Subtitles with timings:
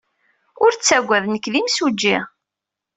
[0.63, 1.23] Ur ttaggad.
[1.29, 2.17] Nekk d imsujji.